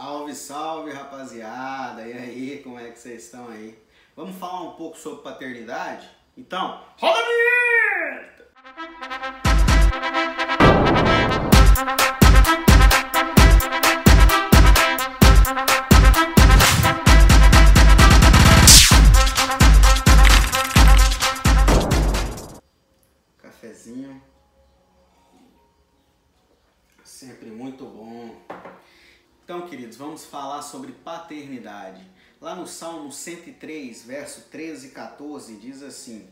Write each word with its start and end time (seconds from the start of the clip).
Salve, 0.00 0.32
salve 0.32 0.92
rapaziada! 0.92 2.06
E 2.06 2.12
aí, 2.12 2.62
como 2.62 2.78
é 2.78 2.88
que 2.88 3.00
vocês 3.00 3.24
estão 3.24 3.48
aí? 3.48 3.76
Vamos 4.14 4.36
falar 4.36 4.62
um 4.62 4.76
pouco 4.76 4.96
sobre 4.96 5.24
paternidade? 5.24 6.08
Então, 6.36 6.84
roda 6.96 7.18
a 7.18 7.24
vinheta! 8.06 8.46
Cafezinho. 23.42 24.22
Sempre 27.02 27.50
muito 27.50 27.84
bom. 27.84 28.36
Então, 29.48 29.66
queridos, 29.66 29.96
vamos 29.96 30.26
falar 30.26 30.60
sobre 30.60 30.92
paternidade. 30.92 32.06
Lá 32.38 32.54
no 32.54 32.66
Salmo 32.66 33.10
103, 33.10 34.04
verso 34.04 34.42
13 34.50 34.88
e 34.88 34.90
14, 34.90 35.56
diz 35.56 35.82
assim: 35.82 36.28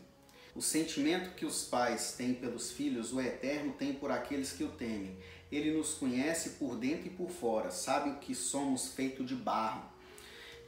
O 0.55 0.61
sentimento 0.61 1.33
que 1.33 1.43
os 1.43 1.63
pais 1.63 2.13
têm 2.15 2.35
pelos 2.35 2.71
filhos, 2.71 3.11
o 3.11 3.19
Eterno 3.19 3.73
tem 3.73 3.91
por 3.91 4.11
aqueles 4.11 4.51
que 4.51 4.63
o 4.63 4.69
temem. 4.69 5.17
Ele 5.51 5.75
nos 5.75 5.95
conhece 5.95 6.51
por 6.59 6.75
dentro 6.75 7.07
e 7.07 7.09
por 7.09 7.31
fora, 7.31 7.71
sabe 7.71 8.11
o 8.11 8.17
que 8.17 8.35
somos 8.35 8.89
feito 8.89 9.23
de 9.23 9.33
barro. 9.33 9.89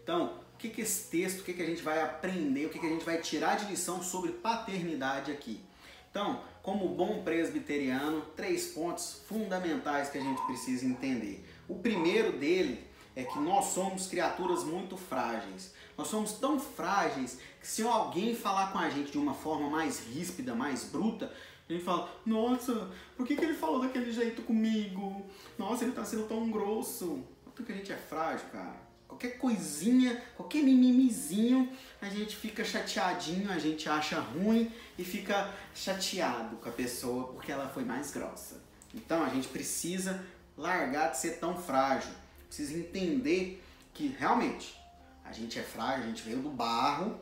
Então, 0.02 0.40
o 0.56 0.58
que, 0.58 0.70
que 0.70 0.82
esse 0.82 1.08
texto, 1.08 1.42
o 1.42 1.44
que, 1.44 1.54
que 1.54 1.62
a 1.62 1.68
gente 1.68 1.84
vai 1.84 2.02
aprender, 2.02 2.66
o 2.66 2.70
que, 2.72 2.80
que 2.80 2.88
a 2.88 2.90
gente 2.90 3.06
vai 3.06 3.22
tirar 3.22 3.58
de 3.58 3.66
lição 3.66 4.02
sobre 4.02 4.32
paternidade 4.32 5.32
aqui? 5.32 5.62
Então, 6.10 6.42
como 6.64 6.96
bom 6.96 7.22
presbiteriano, 7.22 8.22
três 8.36 8.70
pontos 8.70 9.22
fundamentais 9.28 10.10
que 10.10 10.18
a 10.18 10.22
gente 10.22 10.42
precisa 10.48 10.84
entender. 10.84 11.46
O 11.70 11.76
primeiro 11.76 12.38
dele 12.38 12.84
é 13.16 13.24
que 13.24 13.38
nós 13.38 13.66
somos 13.66 14.08
criaturas 14.08 14.64
muito 14.64 14.98
frágeis. 14.98 15.72
Nós 15.96 16.08
somos 16.08 16.34
tão 16.34 16.60
frágeis 16.60 17.40
que 17.62 17.68
se 17.68 17.84
alguém 17.84 18.36
falar 18.36 18.72
com 18.72 18.80
a 18.80 18.90
gente 18.90 19.12
de 19.12 19.18
uma 19.20 19.36
forma 19.36 19.70
mais 19.70 20.00
ríspida, 20.08 20.56
mais 20.56 20.86
bruta, 20.86 21.32
a 21.70 21.72
gente 21.72 21.86
fala, 21.86 22.12
nossa, 22.26 22.90
por 23.16 23.28
que, 23.28 23.36
que 23.36 23.46
ele 23.46 23.54
falou 23.54 23.82
daquele 23.82 24.12
jeito 24.12 24.42
comigo? 24.42 25.24
Nossa, 25.58 25.84
ele 25.84 25.92
está 25.92 26.04
sendo 26.04 26.28
tão 26.28 26.50
grosso. 26.50 27.24
Porque 27.54 27.72
a 27.72 27.76
gente 27.76 27.92
é 27.92 27.96
frágil, 27.96 28.48
cara. 28.52 28.90
Qualquer 29.08 29.38
coisinha, 29.38 30.24
qualquer 30.36 30.64
mimimizinho, 30.64 31.70
a 32.02 32.10
gente 32.10 32.36
fica 32.36 32.64
chateadinho, 32.64 33.52
a 33.52 33.60
gente 33.60 33.88
acha 33.88 34.20
ruim 34.20 34.72
e 34.98 35.04
fica 35.04 35.54
chateado 35.76 36.56
com 36.58 36.70
a 36.70 36.72
pessoa 36.72 37.28
porque 37.28 37.52
ela 37.52 37.68
foi 37.70 37.84
mais 37.84 38.12
grossa. 38.12 38.64
Então 38.94 39.24
a 39.24 39.30
gente 39.30 39.48
precisa 39.48 40.24
largar 40.60 41.12
de 41.12 41.18
ser 41.18 41.40
tão 41.40 41.58
frágil. 41.58 42.12
Precisa 42.48 42.78
entender 42.78 43.64
que 43.94 44.08
realmente 44.08 44.80
a 45.24 45.32
gente 45.32 45.58
é 45.58 45.64
frágil, 45.64 46.04
a 46.04 46.08
gente 46.08 46.22
veio 46.22 46.40
do 46.40 46.50
barro, 46.50 47.20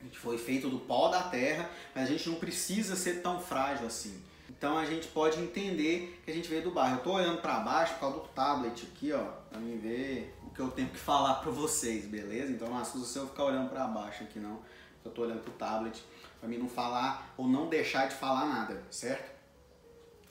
a 0.00 0.04
gente 0.04 0.18
foi 0.18 0.38
feito 0.38 0.68
do 0.68 0.78
pó 0.78 1.08
da 1.08 1.22
terra, 1.24 1.70
mas 1.94 2.08
a 2.08 2.12
gente 2.12 2.28
não 2.28 2.36
precisa 2.36 2.96
ser 2.96 3.22
tão 3.22 3.40
frágil 3.40 3.86
assim. 3.86 4.20
Então 4.48 4.76
a 4.78 4.84
gente 4.84 5.08
pode 5.08 5.40
entender 5.40 6.20
que 6.24 6.30
a 6.30 6.34
gente 6.34 6.48
veio 6.48 6.62
do 6.62 6.70
barro. 6.70 6.94
Eu 6.94 6.98
estou 6.98 7.14
olhando 7.14 7.40
para 7.40 7.60
baixo 7.60 7.94
por 7.94 8.00
causa 8.00 8.18
do 8.20 8.28
tablet 8.28 8.88
aqui, 8.92 9.12
ó, 9.12 9.24
para 9.50 9.60
mim 9.60 9.78
ver 9.78 10.34
o 10.44 10.50
que 10.50 10.60
eu 10.60 10.70
tenho 10.70 10.88
que 10.88 10.98
falar 10.98 11.34
para 11.34 11.50
vocês, 11.50 12.06
beleza? 12.06 12.52
Então 12.52 12.68
não 12.68 12.78
assusta 12.78 13.06
se 13.06 13.18
eu 13.18 13.26
ficar 13.28 13.44
olhando 13.44 13.70
para 13.70 13.86
baixo 13.86 14.24
aqui 14.24 14.38
não. 14.38 14.60
Eu 15.04 15.08
estou 15.08 15.24
olhando 15.24 15.42
pro 15.42 15.52
tablet 15.52 16.02
para 16.38 16.48
mim 16.48 16.58
não 16.58 16.68
falar 16.68 17.32
ou 17.36 17.48
não 17.48 17.68
deixar 17.68 18.08
de 18.08 18.14
falar 18.14 18.46
nada, 18.46 18.82
certo? 18.90 19.30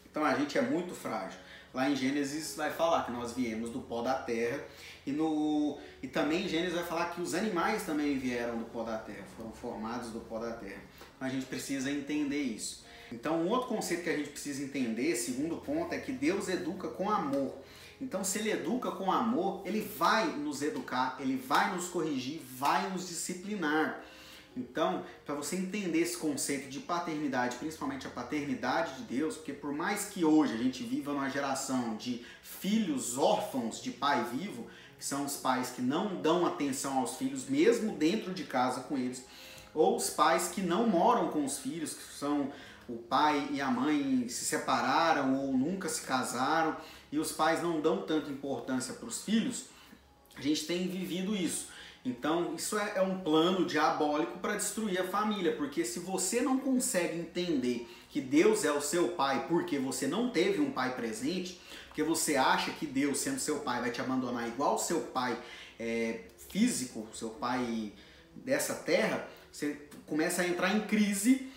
Então 0.09 0.25
a 0.25 0.35
gente 0.35 0.57
é 0.57 0.61
muito 0.61 0.93
frágil. 0.93 1.39
Lá 1.73 1.89
em 1.89 1.95
Gênesis 1.95 2.55
vai 2.55 2.69
falar 2.69 3.05
que 3.05 3.11
nós 3.11 3.31
viemos 3.31 3.69
do 3.69 3.79
pó 3.79 4.01
da 4.01 4.15
terra 4.15 4.61
e 5.05 5.11
no 5.11 5.77
e 6.03 6.07
também 6.07 6.45
em 6.45 6.47
Gênesis 6.49 6.75
vai 6.75 6.83
falar 6.83 7.05
que 7.11 7.21
os 7.21 7.33
animais 7.33 7.83
também 7.83 8.17
vieram 8.17 8.57
do 8.57 8.65
pó 8.65 8.83
da 8.83 8.97
terra, 8.97 9.23
foram 9.37 9.51
formados 9.51 10.09
do 10.09 10.19
pó 10.19 10.39
da 10.39 10.51
terra. 10.51 10.81
Então 11.15 11.27
a 11.27 11.31
gente 11.31 11.45
precisa 11.45 11.89
entender 11.89 12.41
isso. 12.41 12.83
Então 13.11 13.41
um 13.41 13.49
outro 13.49 13.69
conceito 13.69 14.03
que 14.03 14.09
a 14.09 14.17
gente 14.17 14.29
precisa 14.29 14.63
entender, 14.63 15.15
segundo 15.15 15.57
ponto, 15.57 15.93
é 15.93 15.97
que 15.97 16.11
Deus 16.11 16.49
educa 16.49 16.89
com 16.89 17.09
amor. 17.09 17.55
Então 18.01 18.23
se 18.23 18.39
ele 18.39 18.51
educa 18.51 18.91
com 18.91 19.09
amor, 19.09 19.61
ele 19.65 19.81
vai 19.81 20.27
nos 20.27 20.61
educar, 20.61 21.15
ele 21.19 21.37
vai 21.37 21.73
nos 21.73 21.87
corrigir, 21.87 22.41
vai 22.57 22.89
nos 22.89 23.07
disciplinar. 23.07 24.03
Então, 24.55 25.05
para 25.25 25.33
você 25.33 25.55
entender 25.55 25.99
esse 25.99 26.17
conceito 26.17 26.69
de 26.69 26.79
paternidade, 26.79 27.55
principalmente 27.55 28.05
a 28.05 28.09
paternidade 28.09 28.95
de 28.97 29.03
Deus, 29.03 29.37
porque 29.37 29.53
por 29.53 29.71
mais 29.71 30.05
que 30.05 30.25
hoje 30.25 30.53
a 30.53 30.57
gente 30.57 30.83
viva 30.83 31.13
numa 31.13 31.29
geração 31.29 31.95
de 31.95 32.25
filhos 32.41 33.17
órfãos 33.17 33.81
de 33.81 33.91
pai 33.91 34.25
vivo, 34.25 34.67
que 34.97 35.05
são 35.05 35.25
os 35.25 35.37
pais 35.37 35.69
que 35.69 35.81
não 35.81 36.21
dão 36.21 36.45
atenção 36.45 36.99
aos 36.99 37.15
filhos, 37.15 37.47
mesmo 37.47 37.93
dentro 37.93 38.33
de 38.33 38.43
casa 38.43 38.81
com 38.81 38.97
eles, 38.97 39.25
ou 39.73 39.95
os 39.95 40.09
pais 40.09 40.49
que 40.49 40.61
não 40.61 40.85
moram 40.85 41.29
com 41.29 41.45
os 41.45 41.59
filhos, 41.59 41.93
que 41.93 42.03
são 42.03 42.51
o 42.89 42.97
pai 42.97 43.47
e 43.51 43.61
a 43.61 43.71
mãe 43.71 44.27
se 44.27 44.43
separaram 44.43 45.39
ou 45.39 45.53
nunca 45.53 45.87
se 45.87 46.01
casaram, 46.01 46.75
e 47.09 47.17
os 47.17 47.31
pais 47.31 47.63
não 47.63 47.79
dão 47.79 48.01
tanta 48.01 48.29
importância 48.29 48.93
para 48.95 49.07
os 49.07 49.23
filhos, 49.23 49.65
a 50.35 50.41
gente 50.41 50.65
tem 50.65 50.87
vivido 50.87 51.35
isso. 51.35 51.69
Então, 52.03 52.55
isso 52.55 52.77
é, 52.79 52.93
é 52.95 53.01
um 53.01 53.19
plano 53.19 53.65
diabólico 53.65 54.39
para 54.39 54.55
destruir 54.55 54.99
a 54.99 55.07
família, 55.07 55.55
porque 55.55 55.85
se 55.85 55.99
você 55.99 56.41
não 56.41 56.57
consegue 56.57 57.19
entender 57.19 57.87
que 58.09 58.19
Deus 58.19 58.65
é 58.65 58.71
o 58.71 58.81
seu 58.81 59.09
pai 59.09 59.45
porque 59.47 59.77
você 59.77 60.07
não 60.07 60.29
teve 60.29 60.59
um 60.59 60.71
pai 60.71 60.95
presente, 60.95 61.61
porque 61.87 62.03
você 62.03 62.35
acha 62.35 62.71
que 62.71 62.87
Deus, 62.87 63.19
sendo 63.19 63.39
seu 63.39 63.59
pai, 63.59 63.81
vai 63.81 63.91
te 63.91 64.01
abandonar 64.01 64.47
igual 64.47 64.79
seu 64.79 65.01
pai 65.01 65.37
é, 65.79 66.21
físico, 66.49 67.07
seu 67.13 67.29
pai 67.29 67.93
dessa 68.35 68.73
terra, 68.73 69.27
você 69.51 69.77
começa 70.07 70.41
a 70.41 70.47
entrar 70.47 70.75
em 70.75 70.81
crise 70.81 71.51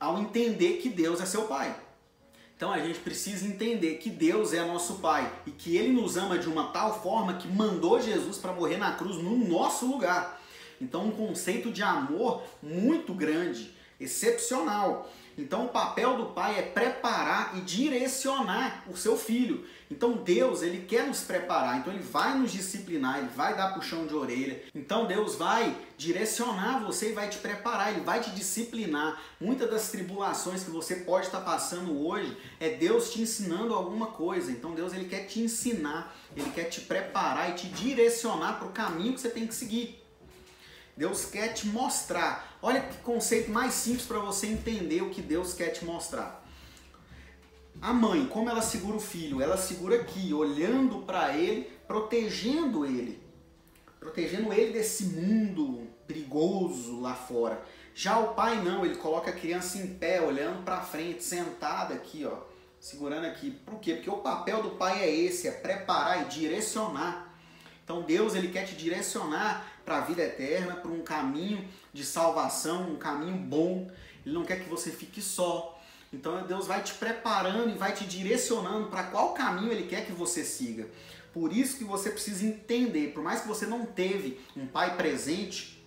ao 0.00 0.18
entender 0.18 0.78
que 0.78 0.88
Deus 0.88 1.20
é 1.20 1.26
seu 1.26 1.42
pai. 1.42 1.74
Então 2.56 2.72
a 2.72 2.78
gente 2.78 3.00
precisa 3.00 3.46
entender 3.46 3.96
que 3.96 4.08
Deus 4.08 4.52
é 4.52 4.64
nosso 4.64 4.94
Pai 4.94 5.30
e 5.46 5.50
que 5.50 5.76
Ele 5.76 5.92
nos 5.92 6.16
ama 6.16 6.38
de 6.38 6.48
uma 6.48 6.68
tal 6.68 7.02
forma 7.02 7.34
que 7.34 7.48
mandou 7.48 8.00
Jesus 8.00 8.38
para 8.38 8.52
morrer 8.52 8.76
na 8.76 8.92
cruz 8.92 9.16
no 9.16 9.36
nosso 9.36 9.86
lugar. 9.86 10.40
Então 10.80 11.06
um 11.06 11.10
conceito 11.10 11.72
de 11.72 11.82
amor 11.82 12.42
muito 12.62 13.12
grande, 13.12 13.74
excepcional. 13.98 15.10
Então 15.36 15.66
o 15.66 15.68
papel 15.68 16.16
do 16.16 16.26
pai 16.26 16.58
é 16.58 16.62
preparar 16.62 17.56
e 17.56 17.60
direcionar 17.60 18.84
o 18.88 18.96
seu 18.96 19.16
filho. 19.16 19.64
Então 19.90 20.12
Deus, 20.12 20.62
ele 20.62 20.86
quer 20.86 21.06
nos 21.06 21.22
preparar, 21.22 21.78
então 21.78 21.92
ele 21.92 22.02
vai 22.02 22.36
nos 22.36 22.52
disciplinar, 22.52 23.18
ele 23.18 23.28
vai 23.28 23.56
dar 23.56 23.74
puxão 23.74 24.06
de 24.06 24.14
orelha. 24.14 24.62
Então 24.74 25.06
Deus 25.06 25.36
vai 25.36 25.76
direcionar 25.96 26.82
você 26.84 27.10
e 27.10 27.12
vai 27.12 27.28
te 27.28 27.38
preparar, 27.38 27.92
ele 27.92 28.00
vai 28.00 28.20
te 28.20 28.30
disciplinar. 28.30 29.20
Muitas 29.40 29.70
das 29.70 29.90
tribulações 29.90 30.64
que 30.64 30.70
você 30.70 30.96
pode 30.96 31.26
estar 31.26 31.40
passando 31.40 32.04
hoje 32.04 32.36
é 32.58 32.70
Deus 32.70 33.12
te 33.12 33.20
ensinando 33.20 33.74
alguma 33.74 34.08
coisa. 34.08 34.50
Então 34.50 34.74
Deus 34.74 34.92
ele 34.92 35.04
quer 35.04 35.26
te 35.26 35.40
ensinar, 35.40 36.14
ele 36.36 36.50
quer 36.50 36.64
te 36.64 36.80
preparar 36.80 37.50
e 37.50 37.54
te 37.54 37.68
direcionar 37.68 38.58
para 38.58 38.68
o 38.68 38.72
caminho 38.72 39.14
que 39.14 39.20
você 39.20 39.30
tem 39.30 39.46
que 39.46 39.54
seguir. 39.54 40.03
Deus 40.96 41.24
quer 41.24 41.52
te 41.52 41.66
mostrar. 41.66 42.58
Olha 42.62 42.80
que 42.80 42.98
conceito 42.98 43.50
mais 43.50 43.74
simples 43.74 44.06
para 44.06 44.18
você 44.18 44.46
entender 44.46 45.02
o 45.02 45.10
que 45.10 45.20
Deus 45.20 45.52
quer 45.54 45.70
te 45.70 45.84
mostrar. 45.84 46.44
A 47.80 47.92
mãe, 47.92 48.26
como 48.26 48.48
ela 48.48 48.62
segura 48.62 48.96
o 48.96 49.00
filho? 49.00 49.42
Ela 49.42 49.56
segura 49.56 49.96
aqui, 49.96 50.32
olhando 50.32 51.00
para 51.00 51.36
ele, 51.36 51.70
protegendo 51.86 52.86
ele. 52.86 53.22
Protegendo 53.98 54.52
ele 54.52 54.72
desse 54.72 55.04
mundo 55.06 55.88
perigoso 56.06 57.00
lá 57.00 57.14
fora. 57.14 57.62
Já 57.94 58.18
o 58.18 58.34
pai 58.34 58.62
não, 58.62 58.84
ele 58.84 58.96
coloca 58.96 59.30
a 59.30 59.34
criança 59.34 59.78
em 59.78 59.86
pé, 59.94 60.20
olhando 60.20 60.64
para 60.64 60.80
frente, 60.82 61.22
sentada 61.22 61.94
aqui, 61.94 62.24
ó, 62.24 62.38
segurando 62.80 63.26
aqui. 63.26 63.50
Por 63.50 63.78
quê? 63.80 63.94
Porque 63.94 64.10
o 64.10 64.18
papel 64.18 64.62
do 64.62 64.70
pai 64.70 65.02
é 65.02 65.14
esse, 65.14 65.48
é 65.48 65.52
preparar 65.52 66.22
e 66.22 66.28
direcionar. 66.28 67.33
Então 67.84 68.02
Deus 68.02 68.34
ele 68.34 68.48
quer 68.48 68.64
te 68.64 68.74
direcionar 68.74 69.70
para 69.84 69.98
a 69.98 70.00
vida 70.00 70.22
eterna, 70.22 70.74
para 70.74 70.90
um 70.90 71.02
caminho 71.02 71.68
de 71.92 72.04
salvação, 72.04 72.90
um 72.90 72.96
caminho 72.96 73.36
bom. 73.36 73.90
Ele 74.24 74.34
não 74.34 74.44
quer 74.44 74.64
que 74.64 74.68
você 74.68 74.90
fique 74.90 75.20
só. 75.20 75.78
Então 76.10 76.46
Deus 76.46 76.66
vai 76.66 76.82
te 76.82 76.94
preparando 76.94 77.70
e 77.70 77.78
vai 77.78 77.92
te 77.92 78.04
direcionando 78.04 78.88
para 78.88 79.04
qual 79.04 79.34
caminho 79.34 79.70
Ele 79.70 79.86
quer 79.86 80.06
que 80.06 80.12
você 80.12 80.44
siga. 80.44 80.88
Por 81.32 81.52
isso 81.52 81.76
que 81.76 81.84
você 81.84 82.10
precisa 82.10 82.46
entender, 82.46 83.12
por 83.12 83.22
mais 83.22 83.40
que 83.40 83.48
você 83.48 83.66
não 83.66 83.84
teve 83.84 84.40
um 84.56 84.66
pai 84.66 84.96
presente, 84.96 85.84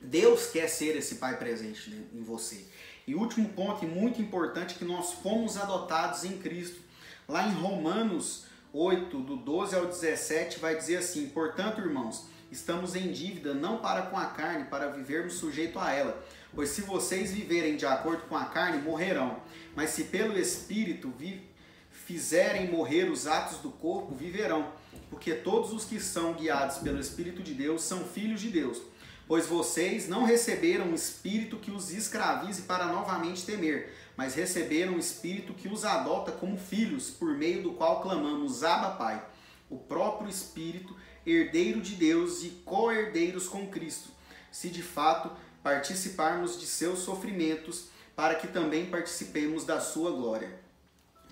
Deus 0.00 0.46
quer 0.46 0.68
ser 0.68 0.96
esse 0.96 1.16
pai 1.16 1.36
presente 1.36 1.90
em 2.12 2.22
você. 2.22 2.64
E 3.06 3.14
último 3.14 3.48
ponto 3.50 3.84
e 3.84 3.88
muito 3.88 4.20
importante 4.20 4.74
que 4.74 4.84
nós 4.84 5.12
fomos 5.12 5.56
adotados 5.56 6.24
em 6.24 6.38
Cristo. 6.38 6.80
Lá 7.28 7.46
em 7.46 7.52
Romanos 7.52 8.46
8, 8.78 9.20
do 9.20 9.36
12 9.36 9.74
ao 9.74 9.86
17, 9.86 10.58
vai 10.58 10.76
dizer 10.76 10.98
assim: 10.98 11.30
Portanto, 11.30 11.80
irmãos, 11.80 12.26
estamos 12.52 12.94
em 12.94 13.10
dívida 13.10 13.54
não 13.54 13.78
para 13.78 14.02
com 14.02 14.18
a 14.18 14.26
carne, 14.26 14.66
para 14.66 14.88
vivermos 14.88 15.34
sujeito 15.34 15.78
a 15.78 15.90
ela. 15.90 16.22
Pois 16.54 16.68
se 16.68 16.82
vocês 16.82 17.32
viverem 17.32 17.76
de 17.76 17.86
acordo 17.86 18.24
com 18.28 18.36
a 18.36 18.44
carne, 18.44 18.82
morrerão. 18.82 19.40
Mas 19.74 19.90
se 19.90 20.04
pelo 20.04 20.38
Espírito 20.38 21.10
vi, 21.18 21.42
fizerem 21.90 22.70
morrer 22.70 23.10
os 23.10 23.26
atos 23.26 23.58
do 23.58 23.70
corpo, 23.70 24.14
viverão. 24.14 24.70
porque 25.08 25.34
todos 25.34 25.72
os 25.72 25.84
que 25.84 25.98
são 25.98 26.34
guiados 26.34 26.76
pelo 26.78 27.00
Espírito 27.00 27.42
de 27.42 27.54
Deus 27.54 27.82
são 27.82 28.04
filhos 28.04 28.42
de 28.42 28.50
Deus. 28.50 28.82
Pois 29.28 29.46
vocês 29.46 30.08
não 30.08 30.24
receberam 30.24 30.86
um 30.86 30.94
espírito 30.94 31.56
que 31.56 31.72
os 31.72 31.90
escravize 31.90 32.62
para 32.62 32.86
novamente 32.86 33.44
temer, 33.44 33.92
mas 34.16 34.34
receberam 34.34 34.94
um 34.94 34.98
espírito 34.98 35.52
que 35.52 35.66
os 35.68 35.84
adota 35.84 36.30
como 36.30 36.56
filhos, 36.56 37.10
por 37.10 37.36
meio 37.36 37.62
do 37.62 37.72
qual 37.72 38.00
clamamos 38.00 38.62
Abba 38.62 38.96
Pai. 38.96 39.24
O 39.68 39.76
próprio 39.76 40.30
Espírito, 40.30 40.96
herdeiro 41.26 41.80
de 41.80 41.96
Deus 41.96 42.44
e 42.44 42.50
co-herdeiros 42.64 43.48
com 43.48 43.66
Cristo, 43.66 44.10
se 44.52 44.68
de 44.68 44.82
fato 44.82 45.32
participarmos 45.60 46.60
de 46.60 46.66
seus 46.66 47.00
sofrimentos, 47.00 47.88
para 48.14 48.36
que 48.36 48.46
também 48.46 48.86
participemos 48.86 49.64
da 49.64 49.80
sua 49.80 50.12
glória. 50.12 50.58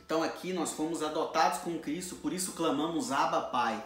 Então 0.04 0.20
aqui 0.20 0.52
nós 0.52 0.72
fomos 0.72 1.00
adotados 1.00 1.60
com 1.60 1.78
Cristo, 1.78 2.16
por 2.16 2.32
isso 2.32 2.52
clamamos 2.52 3.12
Abba 3.12 3.40
Pai. 3.42 3.82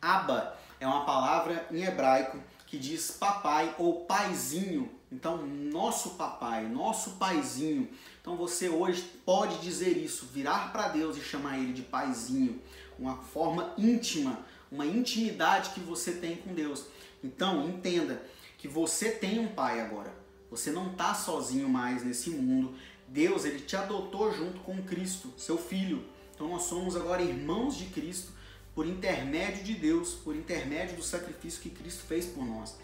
Abba 0.00 0.58
é 0.80 0.86
uma 0.86 1.04
palavra 1.04 1.68
em 1.70 1.84
hebraico 1.84 2.40
que 2.70 2.78
diz 2.78 3.10
papai 3.10 3.74
ou 3.78 4.04
paizinho. 4.04 4.88
Então, 5.10 5.44
nosso 5.44 6.10
papai, 6.10 6.68
nosso 6.68 7.16
paizinho. 7.16 7.88
Então 8.20 8.36
você 8.36 8.68
hoje 8.68 9.02
pode 9.26 9.58
dizer 9.58 9.96
isso, 9.96 10.26
virar 10.26 10.70
para 10.70 10.86
Deus 10.86 11.16
e 11.16 11.20
chamar 11.20 11.58
ele 11.58 11.72
de 11.72 11.82
paizinho, 11.82 12.62
uma 12.96 13.16
forma 13.16 13.74
íntima, 13.76 14.38
uma 14.70 14.86
intimidade 14.86 15.70
que 15.70 15.80
você 15.80 16.12
tem 16.12 16.36
com 16.36 16.54
Deus. 16.54 16.84
Então, 17.24 17.68
entenda 17.68 18.22
que 18.56 18.68
você 18.68 19.10
tem 19.10 19.40
um 19.40 19.48
pai 19.48 19.80
agora. 19.80 20.14
Você 20.48 20.70
não 20.70 20.92
está 20.92 21.12
sozinho 21.12 21.68
mais 21.68 22.04
nesse 22.04 22.30
mundo. 22.30 22.76
Deus 23.08 23.44
ele 23.44 23.58
te 23.58 23.74
adotou 23.74 24.32
junto 24.32 24.60
com 24.60 24.80
Cristo, 24.84 25.32
seu 25.36 25.58
filho. 25.58 26.04
Então 26.32 26.48
nós 26.48 26.62
somos 26.62 26.94
agora 26.94 27.20
irmãos 27.20 27.76
de 27.76 27.86
Cristo 27.86 28.32
por 28.80 28.86
intermédio 28.86 29.62
de 29.62 29.74
Deus, 29.74 30.14
por 30.14 30.34
intermédio 30.34 30.96
do 30.96 31.02
sacrifício 31.02 31.60
que 31.60 31.68
Cristo 31.68 32.02
fez 32.08 32.24
por 32.24 32.46
nós. 32.46 32.78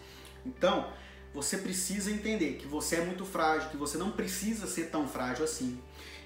Então, 0.45 0.93
você 1.33 1.57
precisa 1.57 2.11
entender 2.11 2.57
que 2.57 2.67
você 2.67 2.97
é 2.97 3.01
muito 3.03 3.25
frágil, 3.25 3.71
que 3.71 3.77
você 3.77 3.97
não 3.97 4.11
precisa 4.11 4.67
ser 4.67 4.91
tão 4.91 5.07
frágil 5.07 5.43
assim. 5.43 5.81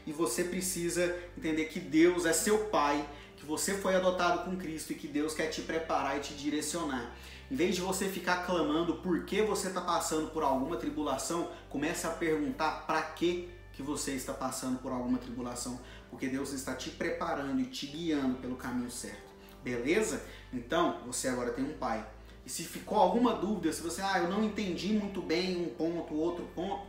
E 0.05 0.11
você 0.11 0.43
precisa 0.43 1.17
entender 1.37 1.67
que 1.67 1.79
Deus 1.79 2.25
é 2.25 2.33
seu 2.33 2.65
pai, 2.65 3.07
que 3.37 3.45
você 3.45 3.77
foi 3.77 3.95
adotado 3.95 4.43
com 4.43 4.57
Cristo 4.57 4.91
e 4.91 4.95
que 4.95 5.07
Deus 5.07 5.33
quer 5.33 5.47
te 5.47 5.61
preparar 5.61 6.17
e 6.17 6.19
te 6.19 6.33
direcionar. 6.33 7.15
Em 7.49 7.55
vez 7.55 7.73
de 7.73 7.79
você 7.79 8.09
ficar 8.09 8.45
clamando 8.45 8.95
por 8.95 9.23
que 9.23 9.41
você 9.41 9.69
está 9.69 9.79
passando 9.79 10.31
por 10.31 10.43
alguma 10.43 10.75
tribulação, 10.75 11.49
comece 11.69 12.05
a 12.05 12.09
perguntar 12.09 12.85
para 12.85 13.01
que 13.03 13.49
que 13.71 13.81
você 13.81 14.11
está 14.11 14.33
passando 14.33 14.79
por 14.79 14.91
alguma 14.91 15.17
tribulação, 15.17 15.79
porque 16.09 16.27
Deus 16.27 16.51
está 16.51 16.75
te 16.75 16.89
preparando 16.89 17.61
e 17.61 17.67
te 17.67 17.87
guiando 17.87 18.35
pelo 18.35 18.57
caminho 18.57 18.91
certo. 18.91 19.30
Beleza? 19.63 20.23
Então, 20.51 20.99
você 21.05 21.27
agora 21.27 21.51
tem 21.51 21.63
um 21.63 21.73
pai. 21.73 22.05
E 22.45 22.49
se 22.49 22.63
ficou 22.63 22.97
alguma 22.97 23.33
dúvida, 23.33 23.71
se 23.71 23.81
você, 23.81 24.01
ah, 24.01 24.19
eu 24.19 24.29
não 24.29 24.43
entendi 24.43 24.93
muito 24.93 25.21
bem 25.21 25.61
um 25.61 25.69
ponto, 25.69 26.15
outro 26.15 26.45
ponto, 26.55 26.85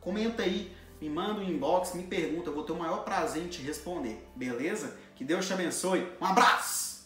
comenta 0.00 0.42
aí, 0.42 0.72
me 1.00 1.08
manda 1.08 1.40
um 1.40 1.48
inbox, 1.48 1.94
me 1.94 2.04
pergunta, 2.04 2.50
eu 2.50 2.54
vou 2.54 2.64
ter 2.64 2.72
o 2.72 2.78
maior 2.78 3.04
prazer 3.04 3.42
em 3.42 3.48
te 3.48 3.60
responder. 3.62 4.24
Beleza? 4.34 4.96
Que 5.16 5.24
Deus 5.24 5.46
te 5.46 5.52
abençoe. 5.52 6.06
Um 6.20 6.24
abraço! 6.24 6.97